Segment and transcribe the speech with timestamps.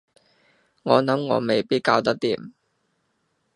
[0.81, 2.53] 我諗我未必搞得掂